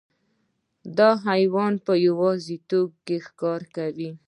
[0.97, 4.09] دا حیوان په یوازیتوب کې ښکار کوي.